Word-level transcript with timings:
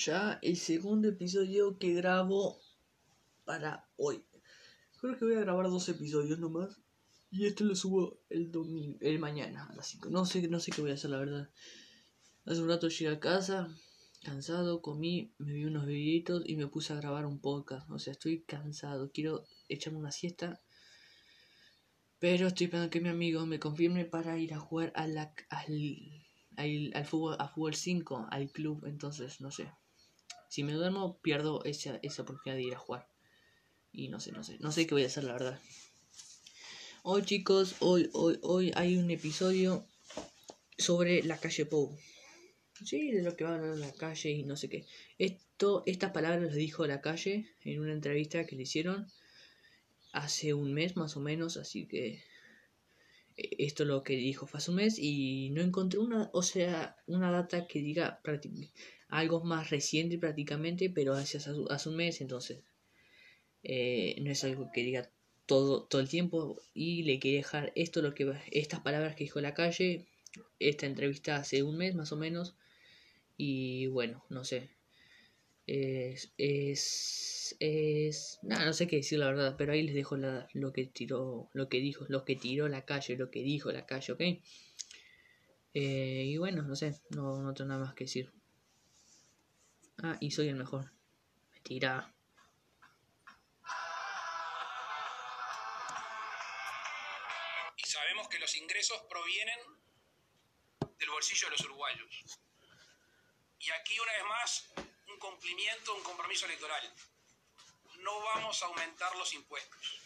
ya 0.00 0.38
el 0.40 0.56
segundo 0.56 1.08
episodio 1.08 1.78
que 1.78 1.92
grabo 1.92 2.58
para 3.44 3.86
hoy. 3.96 4.24
Creo 4.98 5.18
que 5.18 5.24
voy 5.26 5.34
a 5.34 5.40
grabar 5.40 5.66
dos 5.68 5.88
episodios 5.88 6.38
nomás. 6.38 6.78
Y 7.30 7.46
este 7.46 7.64
lo 7.64 7.76
subo 7.76 8.18
el 8.28 8.50
domingo, 8.50 8.98
el 9.00 9.18
mañana 9.18 9.66
a 9.70 9.74
las 9.76 9.88
5. 9.88 10.10
No 10.10 10.24
sé, 10.24 10.48
no 10.48 10.58
sé 10.58 10.72
qué 10.72 10.80
voy 10.80 10.90
a 10.90 10.94
hacer, 10.94 11.10
la 11.10 11.18
verdad. 11.18 11.50
Hace 12.44 12.62
un 12.62 12.68
rato 12.68 12.88
llegué 12.88 13.08
a 13.08 13.20
casa, 13.20 13.68
cansado, 14.24 14.82
comí, 14.82 15.32
me 15.38 15.52
vi 15.52 15.64
unos 15.64 15.86
videitos 15.86 16.42
y 16.44 16.56
me 16.56 16.66
puse 16.66 16.92
a 16.92 16.96
grabar 16.96 17.26
un 17.26 17.38
podcast. 17.38 17.88
O 17.90 17.98
sea, 17.98 18.12
estoy 18.12 18.42
cansado, 18.42 19.12
quiero 19.12 19.44
echarme 19.68 19.98
una 19.98 20.12
siesta. 20.12 20.60
Pero 22.18 22.48
estoy 22.48 22.64
esperando 22.64 22.90
que 22.90 23.00
mi 23.00 23.10
amigo 23.10 23.46
me 23.46 23.60
confirme 23.60 24.06
para 24.06 24.38
ir 24.38 24.54
a 24.54 24.58
jugar 24.58 24.92
a 24.96 25.06
la, 25.06 25.32
al, 25.50 26.92
al, 26.94 27.04
fútbol, 27.06 27.36
a 27.38 27.48
fútbol 27.48 27.74
5, 27.74 28.28
al 28.30 28.50
club. 28.50 28.86
Entonces, 28.86 29.40
no 29.40 29.50
sé. 29.50 29.70
Si 30.50 30.64
me 30.64 30.72
duermo, 30.72 31.16
pierdo 31.22 31.62
esa, 31.64 32.00
esa 32.02 32.22
oportunidad 32.22 32.56
de 32.56 32.64
ir 32.64 32.74
a 32.74 32.78
jugar. 32.78 33.06
Y 33.92 34.08
no 34.08 34.18
sé, 34.18 34.32
no 34.32 34.42
sé. 34.42 34.58
No 34.58 34.72
sé 34.72 34.84
qué 34.84 34.94
voy 34.94 35.04
a 35.04 35.06
hacer, 35.06 35.22
la 35.22 35.34
verdad. 35.34 35.60
Hoy, 37.04 37.22
chicos, 37.22 37.76
hoy, 37.78 38.10
hoy, 38.12 38.40
hoy 38.42 38.72
hay 38.74 38.96
un 38.96 39.08
episodio 39.12 39.86
sobre 40.76 41.22
la 41.22 41.38
calle 41.38 41.66
Pou. 41.66 41.96
Sí, 42.84 43.12
de 43.12 43.22
lo 43.22 43.36
que 43.36 43.44
va 43.44 43.50
a 43.50 43.54
hablar 43.58 43.76
la 43.76 43.92
calle 43.92 44.30
y 44.30 44.42
no 44.42 44.56
sé 44.56 44.68
qué. 44.68 44.86
Esto, 45.18 45.84
estas 45.86 46.10
palabras 46.10 46.42
las 46.42 46.54
dijo 46.56 46.84
la 46.84 47.00
calle 47.00 47.46
en 47.62 47.78
una 47.78 47.92
entrevista 47.92 48.44
que 48.44 48.56
le 48.56 48.64
hicieron 48.64 49.06
hace 50.12 50.52
un 50.52 50.74
mes 50.74 50.96
más 50.96 51.16
o 51.16 51.20
menos, 51.20 51.58
así 51.58 51.86
que 51.86 52.24
esto 53.58 53.82
es 53.84 53.88
lo 53.88 54.02
que 54.02 54.16
dijo 54.16 54.48
hace 54.52 54.70
un 54.70 54.76
mes 54.78 54.98
y 54.98 55.50
no 55.50 55.62
encontré 55.62 55.98
una, 55.98 56.30
o 56.32 56.42
sea, 56.42 56.96
una 57.06 57.30
data 57.30 57.66
que 57.66 57.80
diga 57.80 58.20
algo 59.08 59.44
más 59.44 59.70
reciente 59.70 60.18
prácticamente, 60.18 60.90
pero 60.90 61.14
hace, 61.14 61.38
hace 61.38 61.88
un 61.88 61.96
mes, 61.96 62.20
entonces 62.20 62.62
eh, 63.62 64.16
no 64.22 64.30
es 64.30 64.44
algo 64.44 64.70
que 64.72 64.82
diga 64.82 65.10
todo, 65.46 65.84
todo 65.84 66.00
el 66.00 66.08
tiempo 66.08 66.60
y 66.74 67.02
le 67.02 67.18
quería 67.18 67.38
dejar 67.38 67.72
esto, 67.74 68.02
lo 68.02 68.14
que 68.14 68.32
estas 68.50 68.80
palabras 68.80 69.16
que 69.16 69.24
dijo 69.24 69.40
la 69.40 69.54
calle, 69.54 70.06
esta 70.58 70.86
entrevista 70.86 71.36
hace 71.36 71.62
un 71.62 71.76
mes 71.76 71.94
más 71.94 72.12
o 72.12 72.16
menos 72.16 72.56
y 73.36 73.86
bueno, 73.86 74.24
no 74.28 74.44
sé, 74.44 74.70
es, 75.70 76.32
es, 76.36 77.56
es, 77.60 78.40
nada, 78.42 78.64
no 78.64 78.72
sé 78.72 78.88
qué 78.88 78.96
decir 78.96 79.20
la 79.20 79.26
verdad, 79.26 79.54
pero 79.56 79.72
ahí 79.72 79.82
les 79.82 79.94
dejo 79.94 80.16
lo 80.16 80.72
que 80.72 80.86
tiró, 80.86 81.48
lo 81.52 81.68
que 81.68 81.78
dijo, 81.78 82.06
lo 82.08 82.24
que 82.24 82.34
tiró 82.34 82.66
la 82.66 82.84
calle, 82.84 83.16
lo 83.16 83.30
que 83.30 83.40
dijo 83.44 83.70
la 83.70 83.86
calle, 83.86 84.12
¿ok? 84.12 84.20
Eh, 85.72 86.24
y 86.26 86.36
bueno, 86.38 86.62
no 86.62 86.74
sé, 86.74 87.00
no, 87.10 87.40
no 87.40 87.54
tengo 87.54 87.68
nada 87.68 87.84
más 87.84 87.94
que 87.94 88.02
decir. 88.02 88.32
Ah, 90.02 90.16
y 90.18 90.32
soy 90.32 90.48
el 90.48 90.56
mejor. 90.56 90.90
Mentira. 91.52 92.12
Y 97.76 97.84
sabemos 97.84 98.28
que 98.28 98.40
los 98.40 98.56
ingresos 98.56 99.00
provienen 99.08 99.58
del 100.98 101.10
bolsillo 101.10 101.46
de 101.46 101.52
los 101.52 101.64
uruguayos. 101.64 102.40
Y 103.60 103.70
aquí 103.70 103.94
una 104.00 104.12
vez 104.12 104.24
más 104.24 104.89
cumplimiento, 105.20 105.94
un 105.94 106.02
compromiso 106.02 106.46
electoral. 106.46 106.82
No 107.98 108.18
vamos 108.20 108.60
a 108.62 108.66
aumentar 108.66 109.14
los 109.16 109.32
impuestos. 109.34 110.00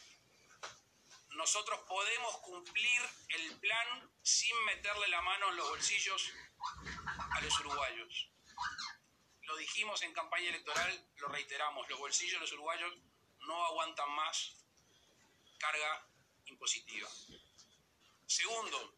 Nosotros 1.30 1.80
podemos 1.88 2.36
cumplir 2.38 3.00
el 3.30 3.58
plan 3.60 4.10
sin 4.22 4.54
meterle 4.66 5.08
la 5.08 5.22
mano 5.22 5.48
en 5.48 5.56
los 5.56 5.68
bolsillos 5.68 6.30
a 7.30 7.40
los 7.40 7.60
uruguayos. 7.60 8.28
Lo 9.42 9.56
dijimos 9.56 10.02
en 10.02 10.12
campaña 10.12 10.48
electoral, 10.48 11.08
lo 11.16 11.28
reiteramos, 11.28 11.88
los 11.88 11.98
bolsillos 11.98 12.34
de 12.34 12.40
los 12.40 12.52
uruguayos 12.52 12.92
no 13.40 13.64
aguantan 13.66 14.10
más 14.10 14.56
carga 15.58 16.06
impositiva. 16.46 17.08
Segundo, 18.26 18.96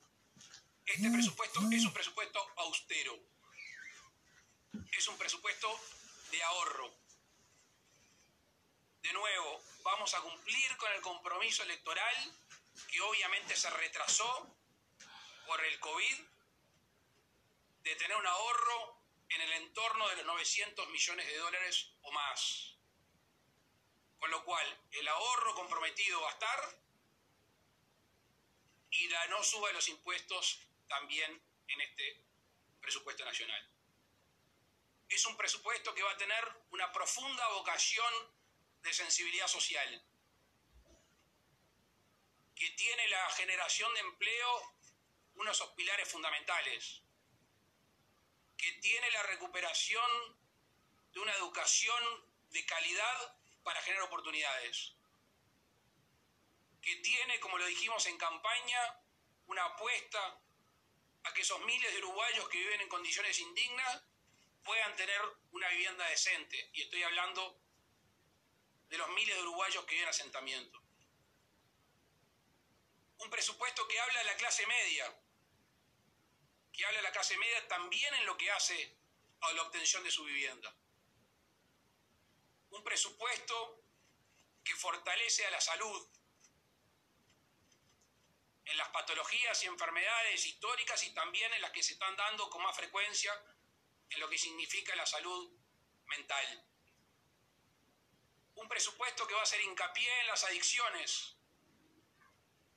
este 0.85 1.11
presupuesto 1.11 1.61
es 1.71 1.85
un 1.85 1.93
presupuesto 1.93 2.53
austero 2.57 3.37
es 4.93 5.09
un 5.09 5.17
presupuesto 5.19 5.69
de 6.31 6.43
ahorro. 6.43 6.95
De 9.03 9.13
nuevo, 9.13 9.63
vamos 9.83 10.15
a 10.15 10.21
cumplir 10.21 10.77
con 10.77 10.93
el 10.93 11.01
compromiso 11.01 11.63
electoral 11.63 12.17
que 12.91 13.01
obviamente 13.01 13.57
se 13.57 13.71
retrasó 13.71 14.57
por 15.47 15.65
el 15.65 15.79
COVID, 15.79 16.21
de 17.83 17.97
tener 17.97 18.17
un 18.17 18.27
ahorro 18.27 19.01
en 19.29 19.41
el 19.41 19.53
entorno 19.53 20.09
de 20.09 20.17
los 20.17 20.27
900 20.27 20.89
millones 20.89 21.27
de 21.27 21.39
dólares 21.39 21.93
o 22.03 22.13
más. 22.13 22.77
Con 24.19 24.31
lo 24.31 24.45
cual, 24.45 24.81
el 24.91 25.07
ahorro 25.07 25.55
comprometido 25.55 26.21
va 26.21 26.31
a 26.31 26.33
estar 26.33 26.79
y 28.91 29.09
la 29.09 29.27
no 29.29 29.43
suba 29.43 29.69
de 29.69 29.75
los 29.75 29.89
impuestos 29.89 30.61
también 30.89 31.41
en 31.69 31.81
este 31.81 32.25
presupuesto 32.81 33.25
nacional 33.25 33.76
es 35.09 35.27
un 35.27 35.37
presupuesto 35.37 35.95
que 35.95 36.03
va 36.03 36.11
a 36.11 36.17
tener 36.17 36.45
una 36.71 36.93
profunda 36.93 37.47
vocación 37.49 38.13
de 38.83 38.93
sensibilidad 38.93 39.47
social, 39.47 40.05
que 42.55 42.71
tiene 42.71 43.09
la 43.09 43.31
generación 43.31 43.93
de 43.95 44.01
empleo 44.01 44.77
unos 45.35 45.61
pilares 45.77 46.09
fundamentales, 46.09 47.03
que 48.57 48.73
tiene 48.81 49.11
la 49.11 49.23
recuperación 49.25 50.39
de 51.13 51.21
una 51.21 51.33
educación 51.35 52.03
de 52.51 52.65
calidad 52.65 53.37
para 53.63 53.81
generar 53.83 54.05
oportunidades, 54.05 54.95
que 56.81 56.97
tiene, 56.97 57.39
como 57.41 57.59
lo 57.59 57.67
dijimos 57.67 58.07
en 58.07 58.17
campaña, 58.17 58.81
una 59.47 59.65
apuesta 59.65 60.41
a 61.25 61.33
que 61.35 61.43
esos 61.43 61.61
miles 61.65 61.93
de 61.93 61.99
uruguayos 61.99 62.49
que 62.49 62.59
viven 62.59 62.81
en 62.81 62.89
condiciones 62.89 63.39
indignas 63.41 64.03
puedan 64.67 64.95
tener 64.97 65.21
una 65.53 65.69
vivienda 65.71 66.07
decente. 66.09 66.71
Y 66.75 66.83
estoy 66.83 67.03
hablando 67.05 67.59
de 68.89 68.99
los 68.99 69.09
miles 69.11 69.35
de 69.35 69.43
uruguayos 69.43 69.85
que 69.85 69.93
viven 69.93 70.09
en 70.09 70.11
asentamiento. 70.11 70.83
Un 73.19 73.31
presupuesto 73.31 73.89
que 73.89 73.99
habla 73.99 74.19
de 74.19 74.25
la 74.27 74.37
clase 74.37 74.67
media, 74.67 75.19
que 76.73 76.85
habla 76.85 76.99
de 76.99 77.05
la 77.05 77.13
clase 77.13 77.39
media 77.39 77.67
también 77.69 78.13
en 78.15 78.27
lo 78.27 78.37
que 78.37 78.51
hace 78.51 78.99
a 79.41 79.53
la 79.53 79.63
obtención 79.63 80.05
de 80.05 80.11
su 80.11 80.25
vivienda. 80.25 80.75
Un 82.71 82.85
presupuesto 82.85 83.83
que 84.63 84.75
fortalece 84.75 85.47
a 85.47 85.51
la 85.51 85.61
salud 85.61 86.09
en 88.65 88.77
las 88.77 88.89
patologías 88.89 89.63
y 89.63 89.67
enfermedades 89.67 90.45
históricas 90.45 91.03
y 91.05 91.15
también 91.15 91.55
en 91.55 91.63
las 91.63 91.71
que 91.71 91.85
se 91.85 91.93
están 91.93 92.17
dando 92.17 92.51
con 92.51 92.63
más 92.63 92.77
frecuencia 92.77 93.33
en 94.11 94.21
lo 94.21 94.29
que 94.29 94.39
significa 94.39 94.95
la 94.97 95.07
salud 95.07 95.51
mental. 96.07 96.65
Un 98.55 98.69
presupuesto 98.69 99.27
que 99.27 99.35
va 99.35 99.41
a 99.41 99.45
hacer 99.45 99.61
hincapié 99.61 100.21
en 100.21 100.27
las 100.29 100.45
adicciones. 100.45 101.37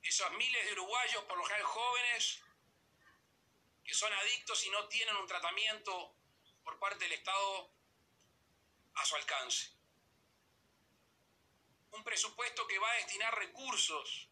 Esos 0.02 0.30
miles 0.32 0.64
de 0.66 0.72
uruguayos, 0.72 1.24
por 1.24 1.38
lo 1.38 1.44
general 1.44 1.66
jóvenes, 1.66 2.42
que 3.84 3.94
son 3.94 4.12
adictos 4.12 4.64
y 4.64 4.70
no 4.70 4.88
tienen 4.88 5.16
un 5.16 5.26
tratamiento 5.26 6.14
por 6.62 6.78
parte 6.78 7.04
del 7.04 7.12
Estado 7.12 7.72
a 8.94 9.04
su 9.04 9.16
alcance. 9.16 9.72
Un 11.92 12.04
presupuesto 12.04 12.66
que 12.66 12.78
va 12.78 12.90
a 12.90 12.96
destinar 12.96 13.34
recursos 13.34 14.28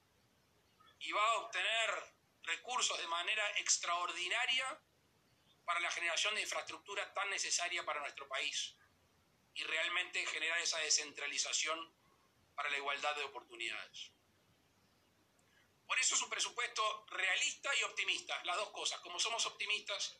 y 1.00 1.12
va 1.12 1.24
a 1.24 1.38
obtener 1.38 2.14
recursos 2.42 2.98
de 2.98 3.06
manera 3.08 3.50
extraordinaria 3.58 4.80
para 5.68 5.80
la 5.80 5.90
generación 5.90 6.34
de 6.34 6.40
infraestructura 6.40 7.12
tan 7.12 7.28
necesaria 7.28 7.84
para 7.84 8.00
nuestro 8.00 8.26
país 8.26 8.74
y 9.52 9.62
realmente 9.64 10.24
generar 10.24 10.58
esa 10.60 10.78
descentralización 10.78 11.92
para 12.54 12.70
la 12.70 12.78
igualdad 12.78 13.14
de 13.16 13.24
oportunidades. 13.24 14.10
Por 15.86 15.98
eso 16.00 16.14
es 16.14 16.22
un 16.22 16.30
presupuesto 16.30 17.04
realista 17.10 17.70
y 17.76 17.82
optimista, 17.82 18.42
las 18.44 18.56
dos 18.56 18.70
cosas. 18.70 18.98
Como 19.00 19.20
somos 19.20 19.44
optimistas, 19.44 20.16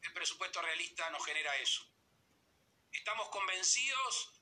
el 0.00 0.14
presupuesto 0.14 0.62
realista 0.62 1.10
nos 1.10 1.26
genera 1.26 1.54
eso. 1.56 1.86
Estamos 2.90 3.28
convencidos 3.28 4.32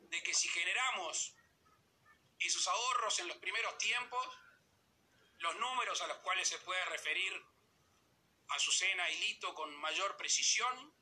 de 0.00 0.20
que 0.24 0.34
si 0.34 0.48
generamos 0.48 1.36
esos 2.40 2.66
ahorros 2.66 3.20
en 3.20 3.28
los 3.28 3.36
primeros 3.36 3.78
tiempos, 3.78 4.26
los 5.38 5.54
números 5.54 6.00
a 6.00 6.08
los 6.08 6.16
cuales 6.16 6.48
se 6.48 6.58
puede 6.58 6.84
referir 6.86 7.57
Azucena 8.50 9.10
y 9.10 9.18
Lito 9.18 9.54
con 9.54 9.74
mayor 9.76 10.16
precisión, 10.16 10.94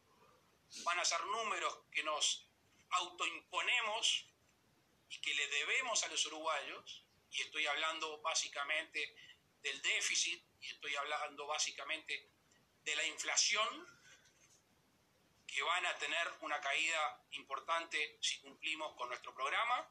van 0.84 0.98
a 0.98 1.04
ser 1.04 1.24
números 1.26 1.78
que 1.92 2.02
nos 2.02 2.48
autoimponemos 2.90 4.26
y 5.08 5.20
que 5.20 5.34
le 5.34 5.46
debemos 5.48 6.02
a 6.02 6.08
los 6.08 6.24
uruguayos, 6.26 7.04
y 7.30 7.42
estoy 7.42 7.66
hablando 7.66 8.20
básicamente 8.20 9.14
del 9.62 9.80
déficit, 9.82 10.42
y 10.60 10.68
estoy 10.68 10.96
hablando 10.96 11.46
básicamente 11.46 12.30
de 12.84 12.96
la 12.96 13.04
inflación, 13.04 13.96
que 15.46 15.62
van 15.62 15.86
a 15.86 15.96
tener 15.96 16.32
una 16.40 16.60
caída 16.60 17.24
importante 17.30 18.18
si 18.20 18.40
cumplimos 18.40 18.94
con 18.96 19.08
nuestro 19.08 19.34
programa. 19.34 19.88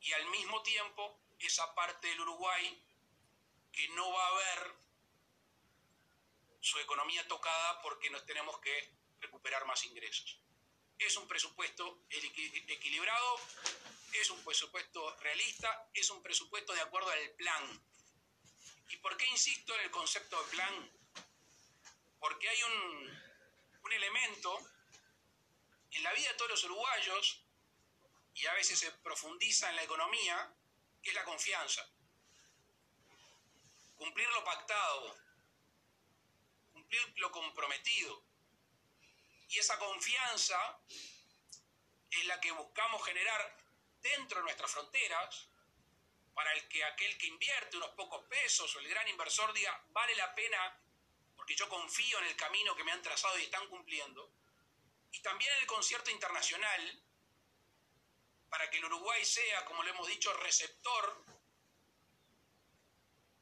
Y 0.00 0.12
al 0.12 0.26
mismo 0.26 0.62
tiempo 0.62 1.18
esa 1.38 1.74
parte 1.74 2.08
del 2.08 2.20
Uruguay 2.20 2.84
que 3.72 3.88
no 3.88 4.12
va 4.12 4.28
a 4.28 4.34
ver 4.34 4.74
su 6.62 6.78
economía 6.78 7.26
tocada 7.26 7.82
porque 7.82 8.08
nos 8.08 8.24
tenemos 8.24 8.58
que 8.60 8.94
recuperar 9.20 9.66
más 9.66 9.84
ingresos. 9.84 10.38
Es 10.96 11.16
un 11.16 11.26
presupuesto 11.26 12.04
equilibrado, 12.08 13.40
es 14.12 14.30
un 14.30 14.42
presupuesto 14.44 15.16
realista, 15.16 15.90
es 15.92 16.08
un 16.10 16.22
presupuesto 16.22 16.72
de 16.72 16.80
acuerdo 16.80 17.10
al 17.10 17.30
plan. 17.30 17.84
¿Y 18.88 18.96
por 18.98 19.16
qué 19.16 19.26
insisto 19.26 19.74
en 19.74 19.80
el 19.80 19.90
concepto 19.90 20.40
de 20.40 20.50
plan? 20.50 20.92
Porque 22.20 22.48
hay 22.48 22.62
un, 22.62 23.20
un 23.82 23.92
elemento 23.92 24.58
en 25.90 26.02
la 26.04 26.12
vida 26.12 26.28
de 26.28 26.34
todos 26.34 26.52
los 26.52 26.64
uruguayos, 26.64 27.44
y 28.34 28.46
a 28.46 28.54
veces 28.54 28.78
se 28.78 28.90
profundiza 28.92 29.68
en 29.68 29.76
la 29.76 29.82
economía, 29.82 30.54
que 31.02 31.10
es 31.10 31.14
la 31.16 31.24
confianza. 31.24 31.86
Cumplir 33.96 34.28
lo 34.30 34.44
pactado, 34.44 35.18
lo 37.16 37.30
comprometido. 37.30 38.24
Y 39.48 39.58
esa 39.58 39.78
confianza 39.78 40.80
es 42.10 42.24
la 42.26 42.40
que 42.40 42.52
buscamos 42.52 43.04
generar 43.04 43.58
dentro 44.00 44.38
de 44.38 44.44
nuestras 44.44 44.70
fronteras 44.70 45.48
para 46.34 46.52
el 46.52 46.66
que 46.68 46.84
aquel 46.84 47.16
que 47.18 47.26
invierte 47.26 47.76
unos 47.76 47.90
pocos 47.90 48.24
pesos 48.26 48.74
o 48.74 48.80
el 48.80 48.88
gran 48.88 49.06
inversor 49.08 49.52
diga, 49.52 49.84
vale 49.90 50.14
la 50.16 50.34
pena 50.34 50.80
porque 51.36 51.54
yo 51.54 51.68
confío 51.68 52.18
en 52.20 52.26
el 52.26 52.36
camino 52.36 52.74
que 52.74 52.84
me 52.84 52.92
han 52.92 53.02
trazado 53.02 53.38
y 53.38 53.42
están 53.42 53.66
cumpliendo. 53.68 54.32
Y 55.10 55.20
también 55.20 55.52
en 55.54 55.60
el 55.60 55.66
concierto 55.66 56.10
internacional, 56.10 57.02
para 58.48 58.70
que 58.70 58.78
el 58.78 58.84
Uruguay 58.86 59.24
sea, 59.24 59.64
como 59.64 59.82
lo 59.82 59.90
hemos 59.90 60.06
dicho, 60.08 60.32
receptor 60.34 61.24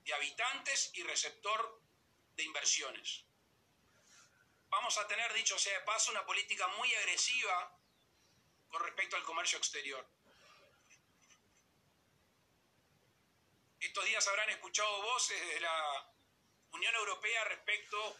de 0.03 0.14
habitantes 0.14 0.91
y 0.94 1.03
receptor 1.03 1.81
de 2.35 2.43
inversiones. 2.44 3.25
Vamos 4.70 4.96
a 4.99 5.06
tener, 5.08 5.32
dicho 5.34 5.58
sea 5.58 5.78
de 5.78 5.84
paso, 5.84 6.12
una 6.12 6.25
política 6.25 6.67
muy 6.69 6.94
agresiva 6.94 7.76
con 8.69 8.82
respecto 8.82 9.17
al 9.17 9.25
comercio 9.25 9.58
exterior. 9.58 10.06
Estos 13.81 14.05
días 14.05 14.26
habrán 14.28 14.49
escuchado 14.50 15.02
voces 15.02 15.40
de 15.49 15.61
la 15.61 16.12
Unión 16.70 16.94
Europea 16.94 17.44
respecto 17.44 18.17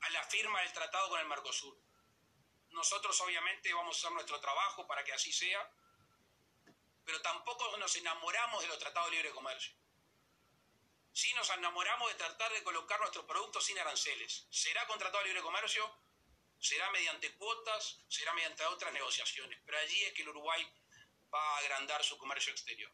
a 0.00 0.10
la 0.10 0.22
firma 0.24 0.60
del 0.62 0.72
tratado 0.72 1.10
con 1.10 1.20
el 1.20 1.26
Mercosur. 1.26 1.76
Nosotros 2.70 3.20
obviamente 3.20 3.74
vamos 3.74 3.96
a 3.96 3.98
hacer 3.98 4.12
nuestro 4.12 4.40
trabajo 4.40 4.86
para 4.86 5.04
que 5.04 5.12
así 5.12 5.32
sea, 5.32 5.70
pero 7.04 7.20
tampoco 7.20 7.76
nos 7.76 7.94
enamoramos 7.96 8.62
de 8.62 8.68
los 8.68 8.78
tratados 8.78 9.10
de 9.10 9.16
libre 9.16 9.32
comercio. 9.32 9.74
Sí 11.20 11.34
nos 11.34 11.50
enamoramos 11.50 12.08
de 12.08 12.14
tratar 12.14 12.50
de 12.50 12.62
colocar 12.62 12.98
nuestros 12.98 13.26
productos 13.26 13.62
sin 13.66 13.78
aranceles. 13.78 14.46
¿Será 14.50 14.86
con 14.86 14.98
tratado 14.98 15.18
de 15.22 15.28
libre 15.28 15.42
comercio? 15.42 15.84
¿Será 16.58 16.90
mediante 16.92 17.30
cuotas? 17.34 17.98
¿Será 18.08 18.32
mediante 18.32 18.64
otras 18.64 18.90
negociaciones? 18.94 19.60
Pero 19.66 19.76
allí 19.76 20.02
es 20.04 20.14
que 20.14 20.22
el 20.22 20.30
Uruguay 20.30 20.66
va 21.30 21.42
a 21.42 21.58
agrandar 21.58 22.02
su 22.02 22.16
comercio 22.16 22.52
exterior. 22.52 22.90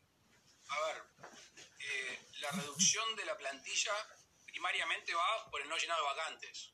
A 0.71 0.81
ver, 0.81 1.05
eh, 1.79 2.21
la 2.41 2.51
reducción 2.51 3.15
de 3.15 3.27
la 3.27 3.39
plantilla 3.39 3.95
primariamente 4.45 5.15
va 5.15 5.49
por 5.49 5.61
el 5.61 5.69
no 5.69 5.77
llenado 5.77 6.03
de 6.03 6.09
vacantes. 6.17 6.73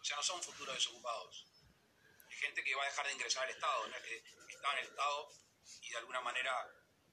O 0.00 0.04
sea, 0.04 0.16
no 0.16 0.22
son 0.22 0.42
futuros 0.42 0.74
desocupados. 0.74 1.48
Hay 2.30 2.36
gente 2.38 2.64
que 2.64 2.74
va 2.74 2.84
a 2.84 2.86
dejar 2.86 3.06
de 3.08 3.12
ingresar 3.12 3.44
al 3.44 3.50
Estado, 3.50 3.90
que 4.02 4.24
estaba 4.48 4.72
en 4.72 4.86
el 4.86 4.88
Estado 4.88 5.28
y 5.82 5.90
de 5.90 5.98
alguna 5.98 6.22
manera 6.22 6.66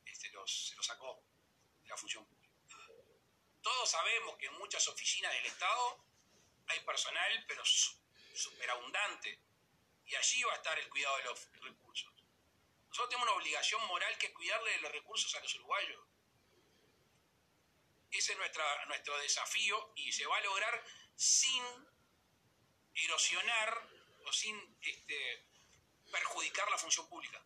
este, 0.06 0.32
se 0.46 0.76
lo 0.78 0.84
sacó 0.84 1.26
de 1.84 1.90
la 1.90 1.98
pública. 1.98 2.39
Todos 3.62 3.90
sabemos 3.90 4.38
que 4.38 4.48
en 4.48 4.54
muchas 4.54 4.88
oficinas 4.88 5.34
del 5.34 5.46
Estado 5.46 6.06
hay 6.68 6.80
personal, 6.82 7.46
pero 7.48 7.64
superabundante. 7.66 9.40
Y 10.06 10.16
allí 10.16 10.44
va 10.44 10.54
a 10.54 10.56
estar 10.56 10.78
el 10.80 10.90
cuidado 10.90 11.18
de 11.18 11.24
los 11.26 11.52
recursos. 11.62 12.14
Nosotros 12.88 13.10
tenemos 13.10 13.30
una 13.30 13.38
obligación 13.38 13.86
moral 13.88 14.18
que 14.18 14.28
es 14.28 14.34
cuidarle 14.34 14.72
de 14.72 14.82
los 14.82 14.92
recursos 14.92 15.34
a 15.36 15.40
los 15.40 15.54
uruguayos. 15.56 16.04
Ese 18.12 18.32
es 18.32 18.38
nuestra, 18.40 18.86
nuestro 18.86 19.18
desafío 19.20 19.94
y 19.96 20.12
se 20.12 20.26
va 20.26 20.38
a 20.38 20.42
lograr 20.42 20.84
sin 21.16 21.64
erosionar 22.96 23.88
o 24.26 24.34
sin 24.34 24.78
este, 24.82 25.48
perjudicar 26.12 26.70
la 26.72 26.78
función 26.78 27.08
pública. 27.08 27.40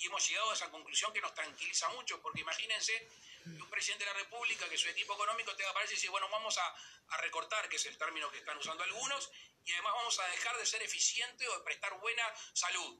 Y 0.00 0.06
hemos 0.06 0.26
llegado 0.26 0.50
a 0.50 0.54
esa 0.54 0.70
conclusión 0.70 1.12
que 1.12 1.20
nos 1.20 1.34
tranquiliza 1.34 1.86
mucho, 1.90 2.20
porque 2.22 2.40
imagínense 2.40 3.06
un 3.44 3.68
presidente 3.68 4.06
de 4.06 4.12
la 4.12 4.18
República 4.18 4.66
que 4.66 4.78
su 4.78 4.88
equipo 4.88 5.12
económico 5.12 5.54
tenga 5.54 5.74
para 5.74 5.84
y 5.84 5.90
decir, 5.90 6.08
bueno, 6.08 6.26
vamos 6.30 6.56
a, 6.56 6.74
recortar, 7.18 7.68
que 7.68 7.76
es 7.76 7.84
el 7.84 7.98
término 7.98 8.30
que 8.30 8.38
están 8.38 8.56
usando 8.56 8.82
algunos, 8.82 9.30
y 9.64 9.72
además 9.72 9.92
vamos 9.94 10.18
a 10.20 10.26
dejar 10.28 10.56
de 10.56 10.64
ser 10.64 10.82
eficiente 10.82 11.46
o 11.48 11.58
de 11.58 11.64
prestar 11.64 11.98
buena 12.00 12.24
salud 12.54 12.98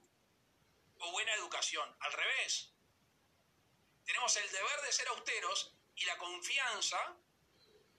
o 0.98 1.12
buena 1.12 1.32
educación. 1.34 1.96
Al 2.00 2.12
revés. 2.12 2.70
Tenemos 4.04 4.36
el 4.36 4.50
deber 4.50 4.80
de 4.82 4.92
ser 4.92 5.08
austeros 5.08 5.72
y 5.94 6.04
la 6.04 6.18
confianza 6.18 7.16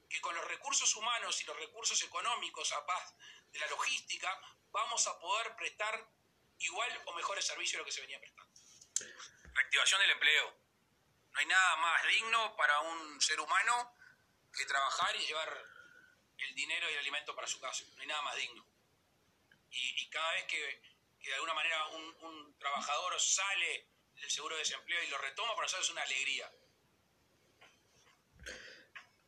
que 0.07 0.21
con 0.21 0.35
los 0.35 0.45
recursos 0.45 0.95
humanos 0.95 1.41
y 1.41 1.45
los 1.45 1.57
recursos 1.57 1.99
económicos 2.03 2.71
a 2.73 2.85
paz 2.85 3.15
de 3.51 3.59
la 3.59 3.67
logística 3.67 4.39
vamos 4.69 5.07
a 5.07 5.17
poder 5.19 5.55
prestar 5.55 6.07
igual 6.59 7.01
o 7.05 7.13
mejores 7.13 7.45
servicios 7.45 7.73
de 7.73 7.77
lo 7.79 7.85
que 7.85 7.91
se 7.93 8.01
venía 8.01 8.19
prestando. 8.19 8.50
Reactivación 9.53 10.01
del 10.01 10.11
empleo. 10.11 10.55
No 11.31 11.39
hay 11.39 11.45
nada 11.45 11.75
más 11.77 12.07
digno 12.07 12.55
para 12.55 12.79
un 12.81 13.21
ser 13.21 13.39
humano 13.39 13.95
que 14.55 14.65
trabajar 14.65 15.15
y 15.15 15.25
llevar 15.25 15.65
el 16.37 16.55
dinero 16.55 16.89
y 16.89 16.93
el 16.93 16.99
alimento 16.99 17.35
para 17.35 17.47
su 17.47 17.59
casa. 17.59 17.85
No 17.95 18.01
hay 18.01 18.07
nada 18.07 18.21
más 18.21 18.35
digno. 18.35 18.65
Y, 19.71 20.09
cada 20.09 20.33
vez 20.33 20.43
que, 20.45 20.81
de 21.23 21.33
alguna 21.35 21.53
manera 21.53 21.87
un, 21.87 22.57
trabajador 22.59 23.19
sale 23.19 23.87
del 24.15 24.29
seguro 24.29 24.55
de 24.55 24.59
desempleo 24.59 25.03
y 25.03 25.09
lo 25.09 25.17
retoma, 25.17 25.55
para 25.55 25.65
nosotros 25.65 25.87
es 25.87 25.91
una 25.91 26.01
alegría. 26.03 26.51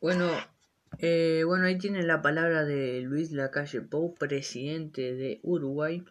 Bueno, 0.00 0.54
eh, 0.98 1.42
bueno, 1.46 1.66
ahí 1.66 1.78
tienen 1.78 2.06
la 2.06 2.20
palabra 2.20 2.64
de 2.64 3.00
Luis 3.00 3.32
Lacalle 3.32 3.80
Pou, 3.80 4.14
presidente 4.14 5.14
de 5.14 5.40
Uruguay. 5.42 6.04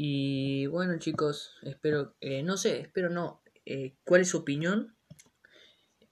Y 0.00 0.66
bueno, 0.68 0.96
chicos, 1.00 1.56
espero, 1.62 2.14
eh, 2.20 2.44
no 2.44 2.56
sé, 2.56 2.78
espero 2.78 3.10
no. 3.10 3.42
Eh, 3.66 3.96
¿Cuál 4.04 4.20
es 4.20 4.28
su 4.28 4.38
opinión? 4.38 4.94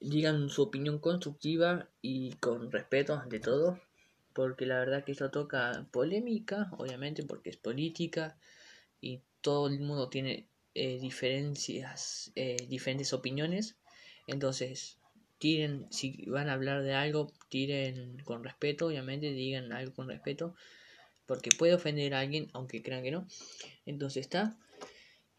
Digan 0.01 0.49
su 0.49 0.63
opinión 0.63 0.99
constructiva 0.99 1.87
y 2.01 2.33
con 2.33 2.69
respeto 2.69 3.15
ante 3.15 3.39
todo. 3.39 3.79
Porque 4.33 4.65
la 4.65 4.77
verdad 4.79 5.05
que 5.05 5.13
esto 5.13 5.31
toca 5.31 5.87
polémica, 5.89 6.69
obviamente, 6.77 7.23
porque 7.23 7.49
es 7.49 7.55
política 7.55 8.37
y 8.99 9.21
todo 9.39 9.67
el 9.67 9.79
mundo 9.79 10.09
tiene 10.09 10.49
diferencias, 10.75 12.33
diferentes 12.67 13.13
opiniones. 13.13 13.77
Entonces, 14.27 14.99
tiren, 15.37 15.87
si 15.91 16.25
van 16.25 16.49
a 16.49 16.53
hablar 16.55 16.83
de 16.83 16.93
algo, 16.93 17.31
tiren 17.47 18.17
con 18.25 18.43
respeto, 18.43 18.87
obviamente, 18.87 19.31
digan 19.31 19.71
algo 19.71 19.93
con 19.93 20.09
respeto, 20.09 20.55
porque 21.27 21.51
puede 21.51 21.75
ofender 21.75 22.13
a 22.15 22.21
alguien, 22.21 22.49
aunque 22.53 22.81
crean 22.81 23.03
que 23.03 23.11
no. 23.11 23.27
Entonces 23.85 24.21
está. 24.21 24.57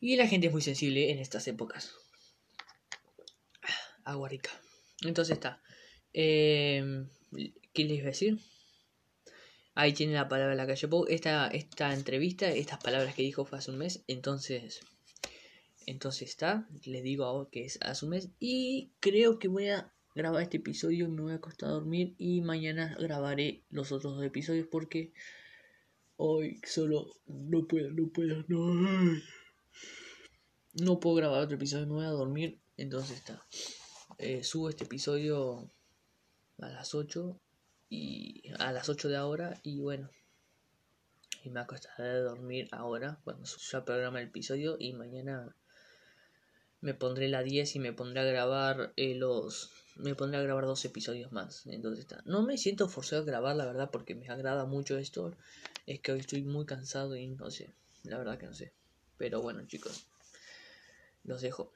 Y 0.00 0.16
la 0.16 0.28
gente 0.28 0.46
es 0.46 0.52
muy 0.52 0.62
sensible 0.62 1.10
en 1.10 1.18
estas 1.18 1.48
épocas. 1.48 1.94
Agua 4.04 4.28
rica. 4.28 4.50
Entonces 5.02 5.34
está. 5.34 5.60
Eh, 6.12 7.06
¿Qué 7.72 7.84
les 7.84 7.98
iba 7.98 8.04
a 8.04 8.10
decir? 8.10 8.38
Ahí 9.74 9.92
tiene 9.92 10.14
la 10.14 10.28
palabra 10.28 10.54
la 10.54 10.66
calle 10.66 10.88
Pou. 10.88 11.06
Esta, 11.08 11.48
esta 11.48 11.92
entrevista, 11.94 12.48
estas 12.48 12.82
palabras 12.82 13.14
que 13.14 13.22
dijo 13.22 13.44
fue 13.44 13.58
hace 13.58 13.70
un 13.70 13.78
mes. 13.78 14.02
Entonces, 14.08 14.80
entonces 15.86 16.28
está, 16.28 16.68
les 16.84 17.02
digo 17.02 17.24
ahora 17.24 17.48
que 17.50 17.64
es 17.64 17.78
hace 17.80 18.04
un 18.04 18.10
mes. 18.10 18.28
Y 18.40 18.90
creo 19.00 19.38
que 19.38 19.48
voy 19.48 19.68
a 19.68 19.92
grabar 20.14 20.42
este 20.42 20.56
episodio, 20.56 21.08
me 21.08 21.22
voy 21.22 21.32
a 21.32 21.36
acostar 21.36 21.70
dormir 21.70 22.14
y 22.18 22.40
mañana 22.40 22.96
grabaré 22.98 23.62
los 23.70 23.92
otros 23.92 24.16
dos 24.16 24.24
episodios 24.24 24.66
porque 24.68 25.12
hoy 26.18 26.60
solo 26.64 27.06
no 27.26 27.66
puedo, 27.66 27.90
no 27.90 28.08
puedo, 28.08 28.44
no. 28.48 29.20
No 30.74 31.00
puedo 31.00 31.16
grabar 31.16 31.42
otro 31.42 31.56
episodio, 31.56 31.86
me 31.86 31.94
voy 31.94 32.04
a 32.04 32.10
dormir. 32.10 32.60
Entonces 32.76 33.18
está. 33.18 33.44
Eh, 34.18 34.44
subo 34.44 34.68
este 34.68 34.84
episodio 34.84 35.70
a 36.60 36.68
las 36.68 36.94
8 36.94 37.40
y 37.88 38.42
a 38.58 38.72
las 38.72 38.88
8 38.88 39.08
de 39.08 39.16
ahora 39.16 39.60
y 39.62 39.80
bueno 39.80 40.10
y 41.44 41.50
me 41.50 41.60
acostaré 41.60 42.10
a 42.10 42.20
dormir 42.20 42.68
ahora 42.72 43.20
cuando 43.24 43.44
ya 43.44 43.84
programa 43.84 44.20
el 44.20 44.28
episodio 44.28 44.76
y 44.78 44.92
mañana 44.92 45.54
me 46.80 46.94
pondré 46.94 47.28
la 47.28 47.42
10 47.42 47.76
y 47.76 47.78
me 47.78 47.92
pondré 47.92 48.20
a 48.20 48.24
grabar 48.24 48.92
eh, 48.96 49.14
los 49.14 49.70
me 49.96 50.14
pondré 50.14 50.40
a 50.40 50.42
grabar 50.42 50.66
dos 50.66 50.84
episodios 50.84 51.32
más 51.32 51.66
entonces 51.66 52.00
está 52.00 52.22
no 52.24 52.42
me 52.42 52.58
siento 52.58 52.88
forzado 52.88 53.22
a 53.22 53.26
grabar 53.26 53.56
la 53.56 53.66
verdad 53.66 53.90
porque 53.90 54.14
me 54.14 54.28
agrada 54.28 54.66
mucho 54.66 54.98
esto 54.98 55.36
Es 55.88 56.00
que 56.00 56.12
hoy 56.12 56.20
estoy 56.20 56.42
muy 56.42 56.66
cansado 56.66 57.16
y 57.16 57.28
no 57.28 57.50
sé. 57.50 57.72
La 58.02 58.18
verdad 58.18 58.36
que 58.36 58.44
no 58.44 58.52
sé. 58.52 58.74
Pero 59.16 59.40
bueno, 59.40 59.66
chicos. 59.66 60.06
Los 61.24 61.40
dejo. 61.40 61.72